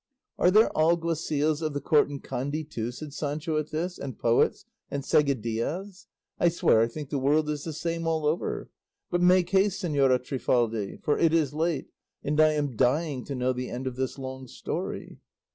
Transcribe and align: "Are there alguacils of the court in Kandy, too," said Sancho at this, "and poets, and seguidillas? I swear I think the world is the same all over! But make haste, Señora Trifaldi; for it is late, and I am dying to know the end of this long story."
"Are 0.39 0.49
there 0.49 0.71
alguacils 0.75 1.61
of 1.61 1.75
the 1.75 1.79
court 1.79 2.09
in 2.09 2.21
Kandy, 2.21 2.63
too," 2.67 2.89
said 2.91 3.13
Sancho 3.13 3.55
at 3.59 3.69
this, 3.69 3.99
"and 3.99 4.17
poets, 4.17 4.65
and 4.89 5.03
seguidillas? 5.03 6.07
I 6.39 6.49
swear 6.49 6.81
I 6.81 6.87
think 6.87 7.11
the 7.11 7.19
world 7.19 7.47
is 7.51 7.65
the 7.65 7.71
same 7.73 8.07
all 8.07 8.25
over! 8.25 8.71
But 9.11 9.21
make 9.21 9.51
haste, 9.51 9.83
Señora 9.83 10.17
Trifaldi; 10.19 10.97
for 11.03 11.19
it 11.19 11.35
is 11.35 11.53
late, 11.53 11.91
and 12.23 12.41
I 12.41 12.53
am 12.53 12.75
dying 12.75 13.23
to 13.25 13.35
know 13.35 13.53
the 13.53 13.69
end 13.69 13.85
of 13.85 13.95
this 13.95 14.17
long 14.17 14.47
story." 14.47 15.19